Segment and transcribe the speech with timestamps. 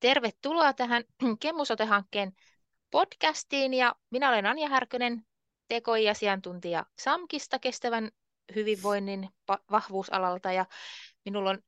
[0.00, 1.04] Tervetuloa tähän
[1.40, 2.32] Kemusote-hankkeen
[2.90, 5.26] podcastiin ja minä olen Anja Härkönen,
[5.68, 8.10] TKI-asiantuntija SAMKista kestävän
[8.54, 9.28] hyvinvoinnin
[9.70, 10.66] vahvuusalalta ja
[11.24, 11.58] minulla on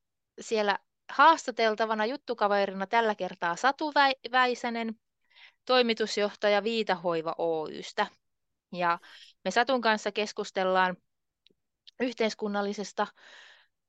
[0.40, 0.78] siellä
[1.12, 3.92] haastateltavana juttukaverina tällä kertaa Satu
[4.32, 4.94] Väisänen,
[5.64, 8.06] toimitusjohtaja Viitahoiva Oystä.
[8.72, 8.98] Ja
[9.44, 10.96] me Satun kanssa keskustellaan
[12.00, 13.06] yhteiskunnallisesta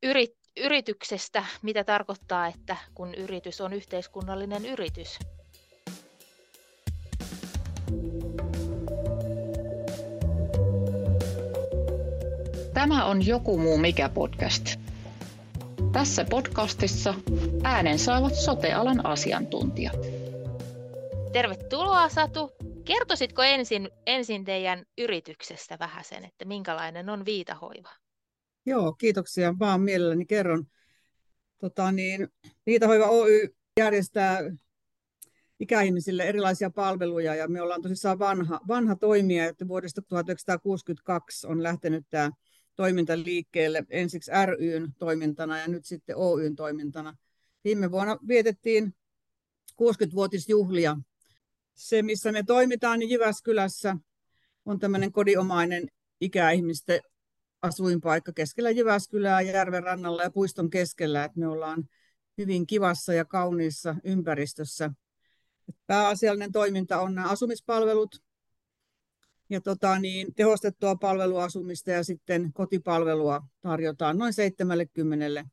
[0.05, 5.19] yrit- yrityksestä, mitä tarkoittaa, että kun yritys on yhteiskunnallinen yritys.
[12.73, 14.65] Tämä on Joku muu mikä podcast.
[15.91, 17.13] Tässä podcastissa
[17.63, 19.97] äänen saavat sotealan asiantuntijat.
[21.33, 22.51] Tervetuloa Satu.
[22.85, 27.89] Kertoisitko ensin, ensin teidän yrityksestä vähän sen, että minkälainen on Viitahoiva?
[28.65, 29.59] Joo, kiitoksia.
[29.59, 30.67] Vaan mielelläni kerron.
[31.57, 32.27] Tota, niin,
[32.65, 34.39] Viitahoiva Oy järjestää
[35.59, 42.05] ikäihmisille erilaisia palveluja ja me ollaan tosissaan vanha, vanha toimija, että vuodesta 1962 on lähtenyt
[42.09, 42.31] tämä
[42.75, 47.17] toiminta liikkeelle ensiksi ryn toimintana ja nyt sitten Oyn toimintana.
[47.63, 48.95] Viime vuonna vietettiin
[49.71, 50.97] 60-vuotisjuhlia.
[51.73, 53.97] Se, missä me toimitaan, niin Jyväskylässä
[54.65, 55.87] on tämmöinen kodinomainen
[56.21, 57.01] ikäihmisten
[57.61, 61.23] asuinpaikka keskellä Jyväskylää, järven rannalla ja puiston keskellä.
[61.23, 61.89] Että me ollaan
[62.37, 64.91] hyvin kivassa ja kauniissa ympäristössä.
[65.87, 68.21] Pääasiallinen toiminta on nämä asumispalvelut
[69.49, 75.45] ja tota, niin, tehostettua palveluasumista ja sitten kotipalvelua tarjotaan noin 70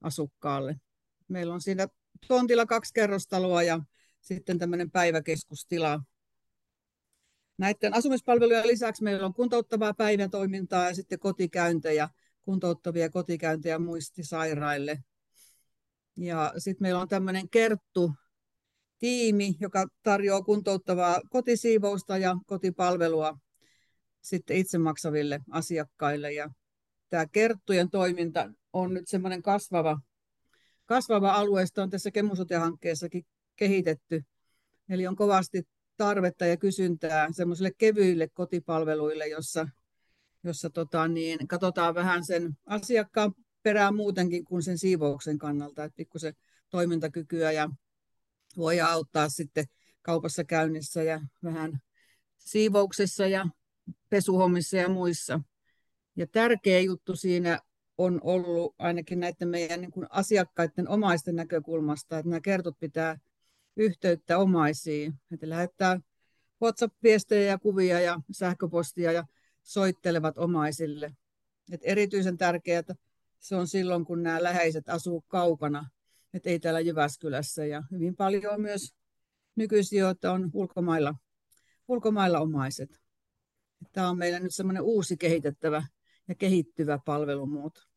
[0.00, 0.76] asukkaalle.
[1.28, 1.88] Meillä on siinä
[2.28, 3.80] tontilla kaksi kerrostaloa ja
[4.20, 6.00] sitten tämmöinen päiväkeskustila
[7.58, 12.08] Näiden asumispalvelujen lisäksi meillä on kuntouttavaa päivätoimintaa ja sitten kotikäyntejä,
[12.42, 14.98] kuntouttavia kotikäyntejä muistisairaille.
[16.16, 18.12] Ja sitten meillä on tämmöinen kerttu
[18.98, 23.38] tiimi, joka tarjoaa kuntouttavaa kotisiivousta ja kotipalvelua
[24.20, 26.32] sitten itse maksaville asiakkaille.
[26.32, 26.50] Ja
[27.10, 30.00] tämä kerttujen toiminta on nyt semmoinen kasvava,
[30.86, 34.24] kasvava alue, sitä on tässä Kemusote-hankkeessakin kehitetty.
[34.88, 35.62] Eli on kovasti
[35.98, 39.68] tarvetta ja kysyntää semmoisille kevyille kotipalveluille, jossa,
[40.44, 46.34] jossa tota, niin, katsotaan vähän sen asiakkaan perään muutenkin kuin sen siivouksen kannalta, että pikkusen
[46.70, 47.70] toimintakykyä ja
[48.56, 49.64] voi auttaa sitten
[50.02, 51.82] kaupassa käynnissä ja vähän
[52.38, 53.46] siivouksessa ja
[54.08, 55.40] pesuhommissa ja muissa.
[56.16, 57.60] Ja tärkeä juttu siinä
[57.98, 63.18] on ollut ainakin näiden meidän niin kuin asiakkaiden omaisten näkökulmasta, että nämä kertot pitää
[63.78, 65.14] yhteyttä omaisiin.
[65.32, 66.00] Että lähettää
[66.62, 69.26] WhatsApp-viestejä ja kuvia ja sähköpostia ja
[69.62, 71.16] soittelevat omaisille.
[71.72, 72.82] Et erityisen tärkeää
[73.38, 75.88] se on silloin, kun nämä läheiset asuu kaukana,
[76.34, 77.66] että ei täällä Jyväskylässä.
[77.66, 78.94] Ja hyvin paljon on myös
[79.56, 81.14] nykyisiä, joita on ulkomailla,
[81.88, 83.00] ulkomailla omaiset.
[83.92, 85.82] Tämä on meillä nyt semmoinen uusi kehitettävä
[86.28, 87.87] ja kehittyvä palvelumuoto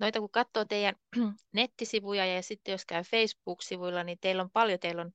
[0.00, 0.94] noita kun katsoo teidän
[1.52, 5.12] nettisivuja ja sitten jos käy Facebook-sivuilla, niin teillä on paljon, teillä on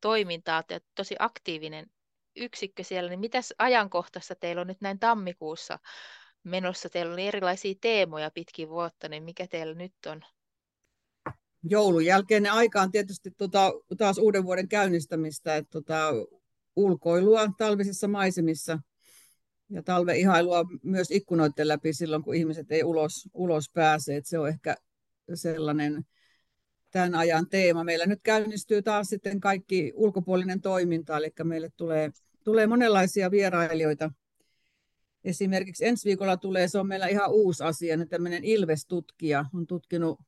[0.00, 1.86] toimintaa, te tosi aktiivinen
[2.36, 5.78] yksikkö siellä, niin mitäs ajankohtaista teillä on nyt näin tammikuussa
[6.44, 6.88] menossa?
[6.88, 10.20] Teillä on erilaisia teemoja pitkin vuotta, niin mikä teillä nyt on?
[11.62, 16.10] Joulun jälkeinen aika on tietysti tota, taas uuden vuoden käynnistämistä, että tota,
[16.76, 18.78] ulkoilua talvisissa maisemissa–
[19.70, 24.16] ja talveihailua myös ikkunoiden läpi silloin, kun ihmiset ei ulos, ulos pääse.
[24.16, 24.76] Et se on ehkä
[25.34, 26.04] sellainen
[26.90, 27.84] tämän ajan teema.
[27.84, 32.10] Meillä nyt käynnistyy taas sitten kaikki ulkopuolinen toiminta, eli meille tulee,
[32.44, 34.10] tulee monenlaisia vierailijoita.
[35.24, 40.20] Esimerkiksi ensi viikolla tulee, se on meillä ihan uusi asia, että tämmöinen Ilves-tutkija on tutkinut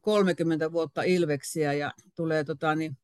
[0.00, 2.96] 30 vuotta Ilveksiä ja tulee tota, niin,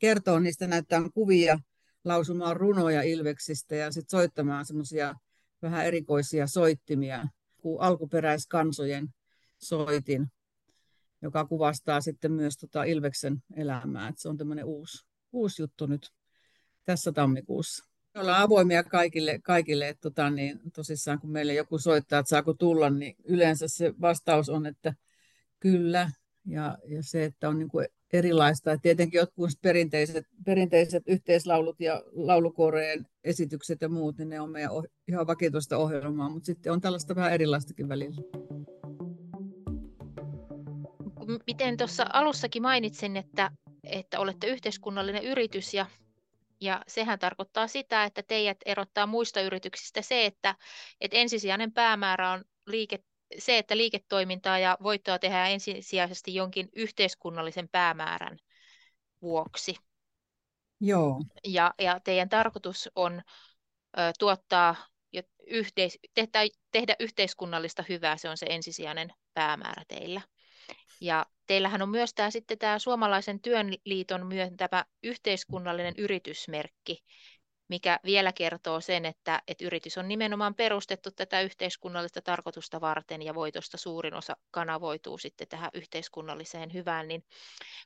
[0.00, 1.58] kertoa niistä, näyttää kuvia
[2.04, 5.14] lausumaan runoja Ilveksistä ja sitten soittamaan semmoisia
[5.62, 9.08] vähän erikoisia soittimia, kuin alkuperäiskansojen
[9.58, 10.26] soitin,
[11.22, 14.08] joka kuvastaa sitten myös tota Ilveksen elämää.
[14.08, 16.12] Et se on tämmöinen uusi, uusi juttu nyt
[16.84, 17.84] tässä tammikuussa.
[18.14, 22.54] Me ollaan avoimia kaikille, kaikille että tota, niin, tosissaan kun meille joku soittaa, että saako
[22.54, 24.94] tulla, niin yleensä se vastaus on, että
[25.60, 26.10] kyllä.
[26.46, 28.72] Ja, ja se, että on niin kuin erilaista.
[28.72, 34.70] Et tietenkin jotkut perinteiset, perinteiset yhteislaulut ja laulukuoreen esitykset ja muut, niin ne on meidän
[34.70, 38.22] oh, ihan vakituista ohjelmaa, mutta sitten on tällaista vähän erilaistakin välillä.
[41.46, 43.50] Miten tuossa alussakin mainitsin, että,
[43.84, 45.86] että olette yhteiskunnallinen yritys ja,
[46.60, 50.54] ja sehän tarkoittaa sitä, että teidät erottaa muista yrityksistä se, että,
[51.00, 52.98] että ensisijainen päämäärä on liike,
[53.38, 58.38] se, että liiketoimintaa ja voittoa tehdään ensisijaisesti jonkin yhteiskunnallisen päämäärän
[59.22, 59.76] vuoksi.
[60.80, 61.24] Joo.
[61.46, 63.22] Ja, ja teidän tarkoitus on
[63.98, 64.76] ö, tuottaa
[65.50, 66.40] yhteis, tehdä,
[66.70, 70.20] tehdä yhteiskunnallista hyvää, se on se ensisijainen päämäärä teillä.
[71.00, 77.04] Ja teillähän on myös tämä, sitten tämä Suomalaisen työnliiton myöntämä yhteiskunnallinen yritysmerkki,
[77.70, 83.34] mikä vielä kertoo sen, että, että yritys on nimenomaan perustettu tätä yhteiskunnallista tarkoitusta varten ja
[83.34, 87.08] voitosta suurin osa kanavoituu sitten tähän yhteiskunnalliseen hyvään.
[87.08, 87.24] Niin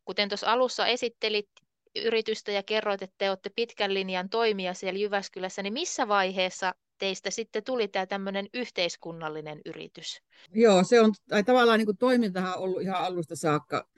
[0.04, 1.48] kuten tuossa alussa esittelit
[1.96, 7.30] yritystä ja kerroit, että te olette pitkän linjan toimija siellä Jyväskylässä, niin missä vaiheessa teistä
[7.30, 10.22] sitten tuli tämä tämmöinen yhteiskunnallinen yritys?
[10.52, 13.88] Joo, se on tai tavallaan niin kuin toimintahan on ollut ihan alusta saakka,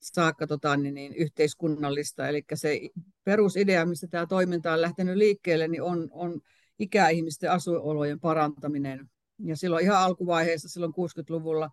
[0.00, 2.28] saakka tota, niin, niin, yhteiskunnallista.
[2.28, 2.80] Eli se
[3.24, 6.40] perusidea, missä tämä toiminta on lähtenyt liikkeelle, niin on, on
[6.78, 9.10] ikäihmisten asuinolojen parantaminen.
[9.38, 11.70] Ja silloin ihan alkuvaiheessa, silloin 60-luvulla,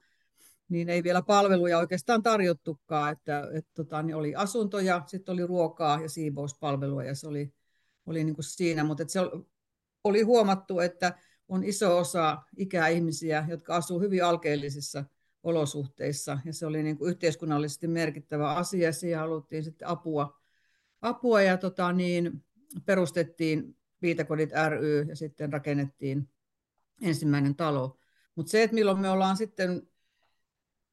[0.70, 6.02] niin ei vielä palveluja oikeastaan tarjottukaan, että, että tota, niin oli asuntoja, sitten oli ruokaa
[6.02, 7.54] ja siivouspalvelua ja se oli,
[8.06, 9.20] oli niin kuin siinä, mutta se
[10.04, 11.14] oli huomattu, että
[11.48, 15.06] on iso osa ikäihmisiä, jotka asuu hyvin alkeellisissa
[15.46, 20.40] olosuhteissa, ja se oli niin kuin yhteiskunnallisesti merkittävä asia, siihen haluttiin sitten apua,
[21.02, 22.44] apua ja tota, niin,
[22.86, 26.30] perustettiin Viitakodit ry ja sitten rakennettiin
[27.02, 27.98] ensimmäinen talo.
[28.36, 29.88] Mutta se, että milloin me ollaan sitten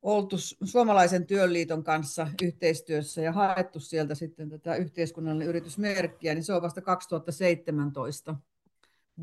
[0.02, 6.62] oltu Suomalaisen työnliiton kanssa yhteistyössä ja haettu sieltä sitten tätä yhteiskunnallinen yritysmerkkiä, niin se on
[6.62, 8.36] vasta 2017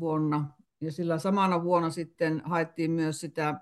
[0.00, 0.50] vuonna.
[0.80, 3.60] Ja sillä samana vuonna sitten haettiin myös sitä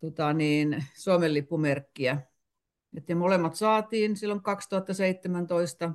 [0.00, 2.22] tota niin, Suomen lippumerkkiä.
[2.96, 5.92] Et ja molemmat saatiin silloin 2017.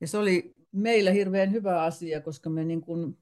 [0.00, 3.18] Ja se oli meillä hirveän hyvä asia, koska me niin kuin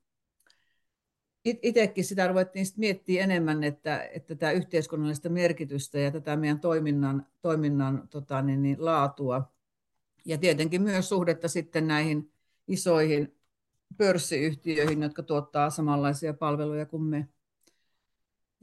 [1.45, 7.27] itsekin sitä ruvettiin sit miettiä enemmän, että, että tämä yhteiskunnallista merkitystä ja tätä meidän toiminnan,
[7.43, 9.53] toiminnan tota, niin, niin, laatua
[10.25, 12.33] ja tietenkin myös suhdetta sitten näihin
[12.69, 13.39] isoihin
[13.97, 17.29] pörssiyhtiöihin, jotka tuottaa samanlaisia palveluja kuin me.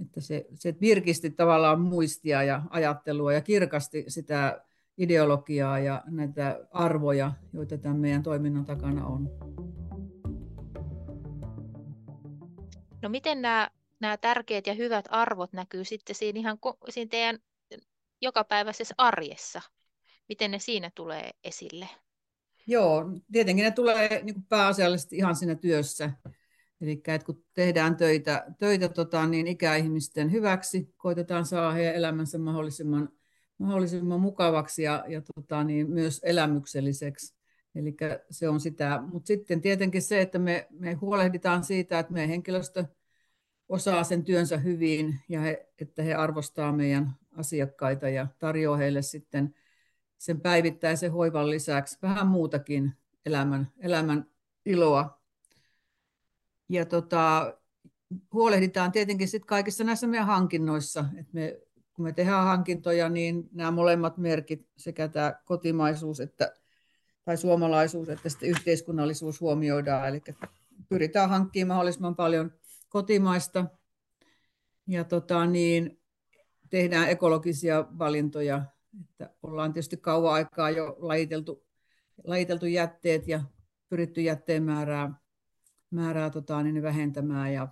[0.01, 4.61] Että se, se virkisti tavallaan muistia ja ajattelua ja kirkasti sitä
[4.97, 9.29] ideologiaa ja näitä arvoja, joita tämän meidän toiminnan takana on.
[13.01, 16.59] No miten nämä, nämä tärkeät ja hyvät arvot näkyy sitten siinä ihan
[16.89, 17.39] siinä teidän
[18.21, 19.61] jokapäiväisessä arjessa?
[20.29, 21.87] Miten ne siinä tulee esille?
[22.67, 26.11] Joo, tietenkin ne tulee niin pääasiallisesti ihan siinä työssä.
[26.81, 33.09] Eli kun tehdään töitä, töitä tota, niin ikäihmisten hyväksi, koitetaan saada heidän elämänsä mahdollisimman,
[33.57, 37.37] mahdollisimman mukavaksi ja, ja tota, niin myös elämykselliseksi.
[37.75, 37.95] Eli
[38.31, 39.03] se on sitä.
[39.11, 42.85] Mutta sitten tietenkin se, että me, me huolehditaan siitä, että meidän henkilöstö
[43.69, 49.55] osaa sen työnsä hyvin ja he, että he arvostaa meidän asiakkaita ja tarjoaa heille sitten
[50.17, 52.93] sen päivittäisen hoivan lisäksi vähän muutakin
[53.25, 54.25] elämän, elämän
[54.65, 55.16] iloa.
[56.69, 57.53] Ja tota,
[58.33, 61.05] huolehditaan tietenkin sit kaikissa näissä meidän hankinnoissa.
[61.19, 61.59] Et me,
[61.93, 66.53] kun me tehdään hankintoja, niin nämä molemmat merkit, sekä tämä kotimaisuus että,
[67.25, 70.07] tai suomalaisuus että sitten yhteiskunnallisuus huomioidaan.
[70.07, 70.21] Eli
[70.89, 72.51] pyritään hankkimaan mahdollisimman paljon
[72.89, 73.65] kotimaista
[74.87, 75.99] ja tota, niin,
[76.69, 78.61] tehdään ekologisia valintoja
[79.09, 81.65] että ollaan tietysti kauan aikaa jo lajiteltu,
[82.23, 83.41] lajiteltu jätteet ja
[83.89, 85.13] pyritty jätteen määrää,
[85.89, 87.67] määrää tota, niin vähentämään ja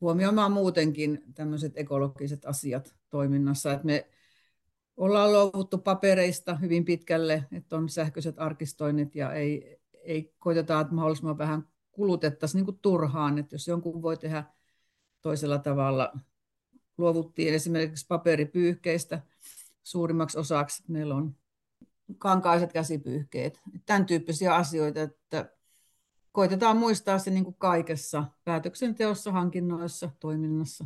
[0.00, 3.72] huomioimaan muutenkin tämmöiset ekologiset asiat toiminnassa.
[3.72, 4.08] Et me
[4.96, 11.38] ollaan luovuttu papereista hyvin pitkälle, että on sähköiset arkistoinnit ja ei, ei koitetaan, että mahdollisimman
[11.38, 14.44] vähän kulutettaisiin niin turhaan, että jos jonkun voi tehdä
[15.22, 16.18] toisella tavalla.
[16.98, 19.22] Luovuttiin esimerkiksi paperipyyhkeistä
[19.82, 20.84] suurimmaksi osaksi.
[20.88, 21.36] Meillä on
[22.18, 25.55] kankaiset käsipyyhkeet, tämän tyyppisiä asioita, että
[26.36, 30.84] koitetaan muistaa se niin kuin kaikessa päätöksenteossa, hankinnoissa, toiminnassa.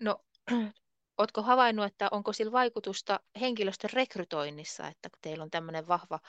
[0.00, 0.24] No,
[1.18, 6.20] oletko havainnut, että onko sillä vaikutusta henkilöstön rekrytoinnissa, että kun teillä on tämmöinen vahva,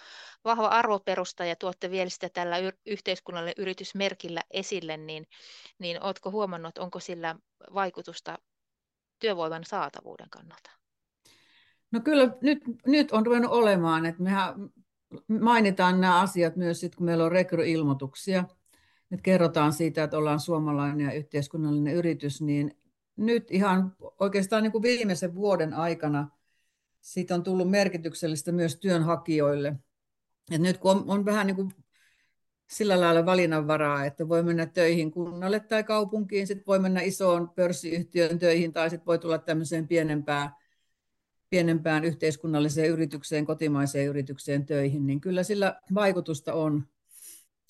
[0.45, 5.27] vahva arvoperusta ja tuotte vielä sitä tällä yhteiskunnalle yritysmerkillä esille, niin,
[5.79, 7.35] niin oletko huomannut, että onko sillä
[7.73, 8.37] vaikutusta
[9.19, 10.71] työvoiman saatavuuden kannalta?
[11.91, 14.69] No kyllä nyt, nyt on ruvennut olemaan, että mehän
[15.27, 18.43] mainitaan nämä asiat myös sitten, kun meillä on rekryilmoituksia,
[19.11, 22.77] että kerrotaan siitä, että ollaan suomalainen ja yhteiskunnallinen yritys, niin
[23.17, 26.29] nyt ihan oikeastaan niin kuin viimeisen vuoden aikana
[27.01, 29.75] siitä on tullut merkityksellistä myös työnhakijoille.
[30.51, 31.71] Et nyt kun on, on vähän niin kuin
[32.67, 38.39] sillä lailla valinnanvaraa, että voi mennä töihin kunnalle tai kaupunkiin, sitten voi mennä isoon pörssiyhtiön
[38.39, 40.49] töihin tai sitten voi tulla tämmöiseen pienempään
[41.55, 46.87] pienempään yhteiskunnalliseen yritykseen, kotimaiseen yritykseen töihin, niin kyllä sillä vaikutusta on.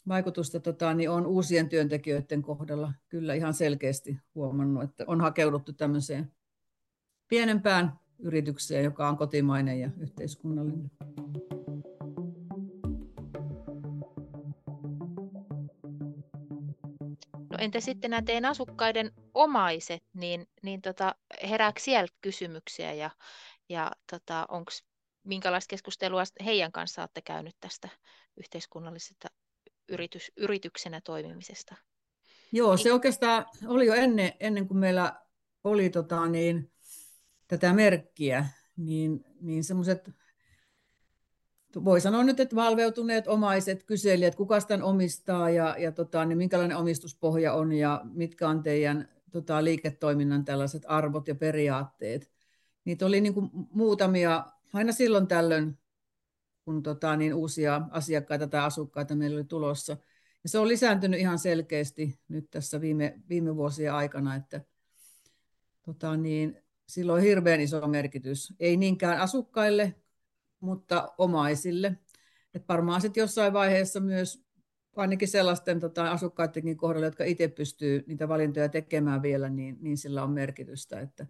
[0.07, 6.31] Vaikutusta tota, niin on uusien työntekijöiden kohdalla kyllä ihan selkeästi huomannut, että on hakeuduttu tämmöiseen
[7.27, 10.91] pienempään yritykseen, joka on kotimainen ja yhteiskunnallinen.
[17.49, 21.15] No entä sitten nämä teidän asukkaiden omaiset, niin, niin tota,
[21.49, 23.09] herääkö siellä kysymyksiä ja,
[23.69, 24.71] ja tota, onko
[25.23, 27.89] minkälaista keskustelua heidän kanssa olette käynyt tästä
[28.37, 29.27] yhteiskunnallisesta
[29.89, 31.75] yritys, yrityksenä toimimisesta?
[32.51, 35.21] Joo, se oikeastaan oli jo ennen, ennen kuin meillä
[35.63, 36.71] oli tota, niin,
[37.47, 38.45] tätä merkkiä,
[38.77, 40.09] niin, niin semmoiset,
[41.83, 46.77] voi sanoa nyt, että valveutuneet omaiset kyselivät, kuka sitä omistaa ja, ja tota, niin minkälainen
[46.77, 52.34] omistuspohja on ja mitkä on teidän tota, liiketoiminnan tällaiset arvot ja periaatteet.
[52.85, 55.77] Niitä oli niin kuin muutamia, aina silloin tällöin,
[56.65, 59.97] kun tota, niin uusia asiakkaita tai asukkaita meillä oli tulossa.
[60.43, 64.61] Ja se on lisääntynyt ihan selkeästi nyt tässä viime, viime vuosien aikana, että
[65.85, 68.53] tota, niin, sillä on hirveän iso merkitys.
[68.59, 69.95] Ei niinkään asukkaille,
[70.59, 71.97] mutta omaisille.
[72.53, 74.45] Et varmaan sitten jossain vaiheessa myös
[74.95, 80.23] ainakin sellaisten tota, asukkaidenkin kohdalla, jotka itse pystyy niitä valintoja tekemään vielä, niin, niin sillä
[80.23, 80.99] on merkitystä.
[80.99, 81.27] Että,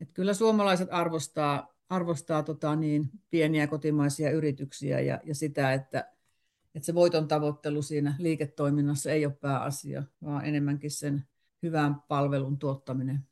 [0.00, 6.12] et kyllä suomalaiset arvostaa, arvostaa tota, niin, pieniä kotimaisia yrityksiä ja, ja sitä, että,
[6.74, 11.28] että se voiton tavoittelu siinä liiketoiminnassa ei ole pääasia, vaan enemmänkin sen
[11.62, 13.26] hyvän palvelun tuottaminen.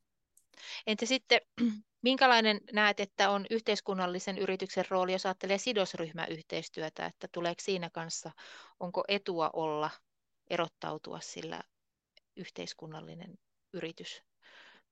[0.86, 1.40] Entä sitten,
[2.02, 8.30] minkälainen näet, että on yhteiskunnallisen yrityksen rooli, jos ajattelee sidosryhmäyhteistyötä, että tuleeko siinä kanssa,
[8.80, 9.90] onko etua olla,
[10.50, 11.62] erottautua sillä
[12.36, 13.38] yhteiskunnallinen
[13.72, 14.22] yritys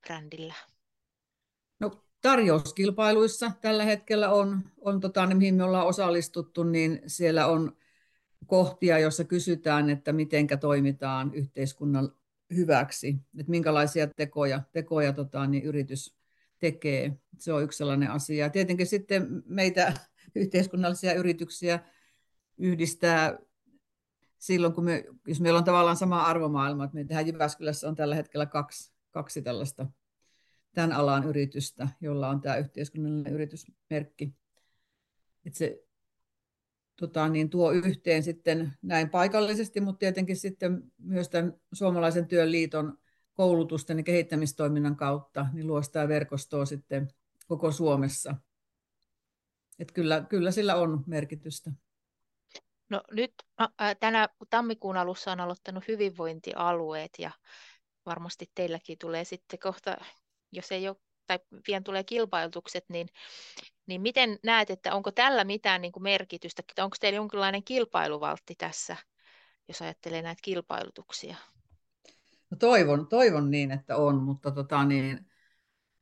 [0.07, 0.53] brändillä?
[1.79, 1.91] No,
[2.21, 7.77] tarjouskilpailuissa tällä hetkellä on, on tota, niin mihin me ollaan osallistuttu, niin siellä on
[8.45, 12.11] kohtia, joissa kysytään, että miten toimitaan yhteiskunnan
[12.55, 16.15] hyväksi, että minkälaisia tekoja, tekoja tota, niin yritys
[16.59, 17.19] tekee.
[17.37, 18.49] Se on yksi sellainen asia.
[18.49, 19.93] Tietenkin sitten meitä
[20.35, 21.79] yhteiskunnallisia yrityksiä
[22.57, 23.37] yhdistää
[24.37, 28.15] silloin, kun me, jos meillä on tavallaan sama arvomaailma, että me tehdään Jyväskylässä on tällä
[28.15, 29.87] hetkellä kaksi, kaksi tällaista
[30.75, 34.35] tämän alan yritystä, jolla on tämä yhteiskunnallinen yritysmerkki.
[35.45, 35.83] Että se
[36.95, 42.97] tota, niin tuo yhteen sitten näin paikallisesti, mutta tietenkin sitten myös tämän Suomalaisen työn liiton
[43.33, 47.07] koulutusten ja kehittämistoiminnan kautta niin luo sitä verkostoa sitten
[47.47, 48.35] koko Suomessa.
[49.79, 51.71] Et kyllä, kyllä sillä on merkitystä.
[52.89, 53.33] No nyt
[53.99, 57.31] tänä tammikuun alussa on aloittanut hyvinvointialueet ja
[58.05, 59.97] varmasti teilläkin tulee sitten kohta,
[60.55, 60.97] jos ei ole,
[61.27, 63.07] tai pian tulee kilpailutukset, niin
[63.87, 68.97] niin miten näet, että onko tällä mitään niin kuin merkitystä, onko teillä jonkinlainen kilpailuvaltti tässä,
[69.67, 71.35] jos ajattelee näitä kilpailutuksia?
[72.49, 75.25] No toivon, toivon niin, että on, mutta tota niin,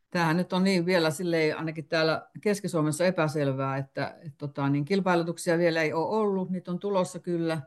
[0.09, 5.57] tämähän nyt on niin vielä silleen, ainakin täällä Keski-Suomessa epäselvää, että et tota, niin kilpailutuksia
[5.57, 7.61] vielä ei ole ollut, niitä on tulossa kyllä.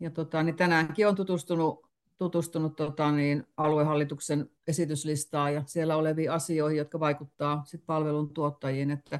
[0.00, 1.89] Ja tota, niin tänäänkin on tutustunut,
[2.20, 9.18] tutustunut tota, niin, aluehallituksen esityslistaa ja siellä oleviin asioihin, jotka vaikuttaa sit palvelun tuottajiin, että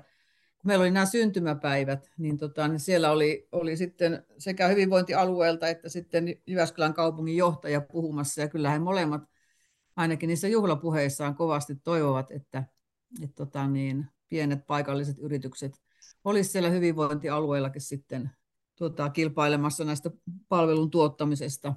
[0.58, 5.88] kun meillä oli nämä syntymäpäivät, niin, tota, niin siellä oli, oli sitten sekä hyvinvointialueelta että
[5.88, 9.22] sitten Jyväskylän kaupungin johtaja puhumassa, ja kyllähän molemmat
[9.96, 12.64] ainakin niissä juhlapuheissaan kovasti toivovat, että,
[13.22, 15.72] että tota, niin, pienet paikalliset yritykset
[16.24, 18.30] olisivat siellä hyvinvointialueellakin sitten
[18.76, 20.10] tota, kilpailemassa näistä
[20.48, 21.74] palvelun tuottamisesta,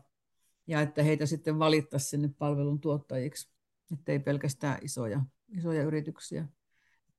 [0.67, 3.49] ja että heitä sitten valittaisiin sinne palvelun tuottajiksi,
[3.93, 5.21] ettei pelkästään isoja,
[5.57, 6.47] isoja yrityksiä.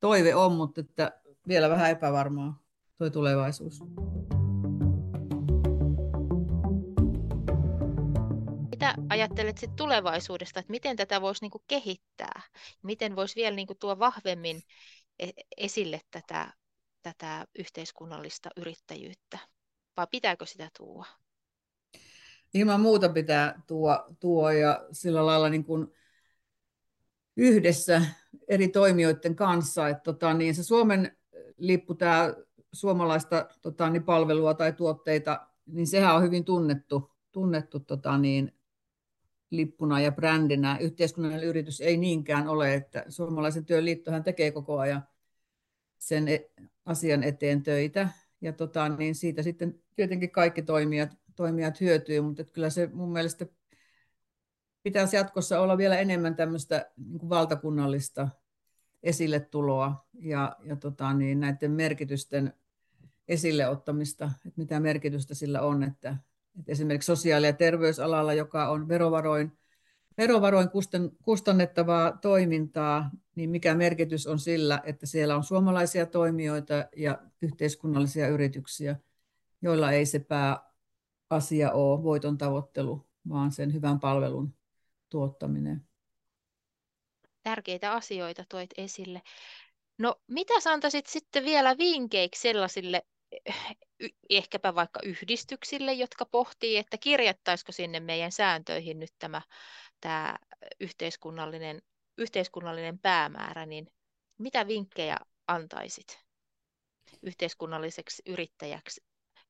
[0.00, 2.62] Toive on, mutta että vielä vähän epävarmaa
[2.98, 3.80] tuo tulevaisuus.
[8.70, 12.42] Mitä ajattelet sit tulevaisuudesta, että miten tätä voisi niinku kehittää?
[12.82, 14.62] Miten voisi vielä niinku tuo vahvemmin
[15.18, 16.52] e-, esille tätä,
[17.02, 19.38] tätä yhteiskunnallista yrittäjyyttä?
[19.96, 21.23] Vai pitääkö sitä tuoda?
[22.54, 25.92] Ilman muuta pitää tuo, tuo ja sillä lailla niin kuin
[27.36, 28.02] yhdessä
[28.48, 29.88] eri toimijoiden kanssa.
[29.88, 31.16] Että tota, niin se Suomen
[31.56, 32.34] lippu, tämä
[32.72, 38.52] suomalaista tota, niin palvelua tai tuotteita, niin sehän on hyvin tunnettu, tunnettu tota, niin,
[39.56, 40.78] lippuna ja brändinä.
[40.80, 45.02] Yhteiskunnallinen yritys ei niinkään ole, että suomalaisen työn liittohan tekee koko ajan
[45.98, 46.50] sen e,
[46.84, 48.08] asian eteen töitä.
[48.40, 53.46] Ja tota, niin siitä sitten tietenkin kaikki toimijat, toimijat hyötyy, mutta kyllä se mun mielestä
[54.82, 58.28] pitäisi jatkossa olla vielä enemmän tämmöistä niin valtakunnallista
[59.02, 62.52] esille tuloa ja, ja tota, niin näiden merkitysten
[63.28, 66.16] esille ottamista, että mitä merkitystä sillä on, että,
[66.58, 69.52] että esimerkiksi sosiaali- ja terveysalalla, joka on verovaroin,
[70.18, 70.68] verovaroin
[71.22, 78.96] kustannettavaa toimintaa, niin mikä merkitys on sillä, että siellä on suomalaisia toimijoita ja yhteiskunnallisia yrityksiä,
[79.62, 80.18] joilla ei se
[81.34, 84.54] pääasia ole voiton tavoittelu, vaan sen hyvän palvelun
[85.10, 85.88] tuottaminen.
[87.42, 89.22] Tärkeitä asioita toit esille.
[89.98, 93.02] No mitä sä antaisit sitten vielä vinkkeiksi sellaisille
[94.30, 99.42] ehkäpä vaikka yhdistyksille, jotka pohtii, että kirjattaisiko sinne meidän sääntöihin nyt tämä,
[100.00, 100.36] tämä
[100.80, 101.82] yhteiskunnallinen,
[102.18, 103.86] yhteiskunnallinen päämäärä, niin
[104.38, 106.18] mitä vinkkejä antaisit
[107.22, 109.00] yhteiskunnalliseksi yrittäjäksi,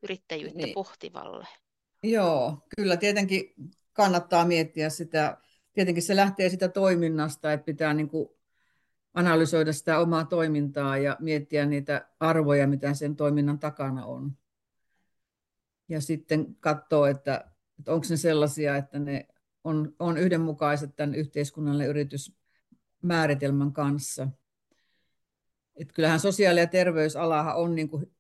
[0.02, 0.74] yrittäjyyttä niin.
[0.74, 1.46] pohtivalle?
[2.04, 3.54] Joo, kyllä tietenkin
[3.92, 5.38] kannattaa miettiä sitä.
[5.72, 8.28] Tietenkin se lähtee sitä toiminnasta, että pitää niin kuin
[9.14, 14.32] analysoida sitä omaa toimintaa ja miettiä niitä arvoja, mitä sen toiminnan takana on.
[15.88, 17.44] Ja sitten katsoa, että,
[17.78, 19.28] että onko ne sellaisia, että ne
[19.64, 24.28] on, on yhdenmukaiset tämän yhteiskunnalle yritysmääritelmän kanssa.
[25.76, 28.14] Et kyllähän sosiaali- ja terveysalahan on niin kuin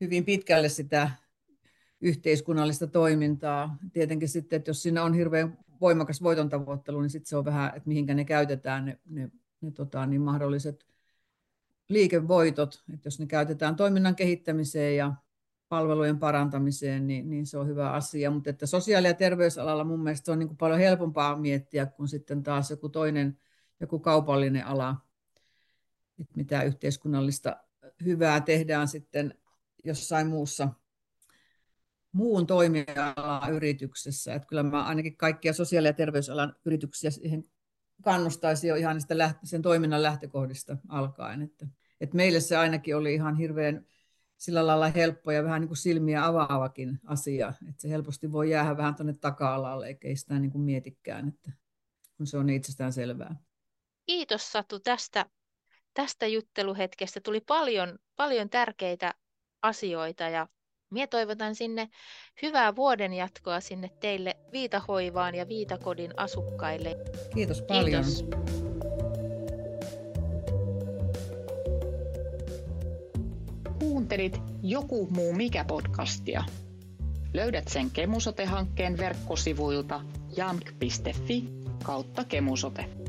[0.00, 1.10] hyvin pitkälle sitä
[2.02, 3.76] yhteiskunnallista toimintaa.
[3.92, 7.72] Tietenkin sitten, että jos siinä on hirveän voimakas voiton tavoittelu, niin sitten se on vähän,
[7.76, 9.30] että mihinkä ne käytetään ne, ne
[9.62, 10.86] ne tota, niin mahdolliset
[11.88, 15.14] liikevoitot, että jos ne käytetään toiminnan kehittämiseen ja
[15.68, 18.30] palvelujen parantamiseen, niin, niin se on hyvä asia.
[18.30, 22.08] Mutta että sosiaali- ja terveysalalla mun mielestä se on niin kuin paljon helpompaa miettiä kuin
[22.08, 23.38] sitten taas joku toinen,
[23.80, 24.96] joku kaupallinen ala,
[26.20, 27.56] että mitä yhteiskunnallista
[28.04, 29.34] hyvää tehdään sitten
[29.84, 30.68] jossain muussa
[32.12, 34.34] muun toimiala yrityksessä.
[34.34, 37.44] Että kyllä mä ainakin kaikkia sosiaali- ja terveysalan yrityksiä siihen
[38.02, 41.42] kannustaisi jo ihan sitä sen toiminnan lähtökohdista alkaen.
[41.42, 41.66] Että,
[42.00, 43.86] että meille se ainakin oli ihan hirveän
[44.36, 48.76] sillä lailla helppo ja vähän niin kuin silmiä avaavakin asia, että se helposti voi jäädä
[48.76, 51.52] vähän tuonne taka-alalle, eikä ei sitä niin kuin mietikään, että
[52.16, 53.36] kun se on itsestään selvää.
[54.06, 55.26] Kiitos Satu tästä,
[55.94, 57.20] tästä jutteluhetkestä.
[57.20, 59.14] Tuli paljon, paljon tärkeitä
[59.62, 60.48] asioita ja
[60.92, 61.88] Mie toivotan sinne
[62.42, 66.96] hyvää vuoden jatkoa sinne teille Viitahoivaan ja Viitakodin asukkaille.
[67.34, 68.04] Kiitos paljon.
[68.04, 68.24] Kiitos.
[73.78, 76.44] Kuuntelit Joku muu mikä podcastia.
[77.34, 80.00] Löydät sen Kemusote-hankkeen verkkosivuilta
[80.36, 81.44] jamk.fi
[81.82, 83.01] kautta kemusote.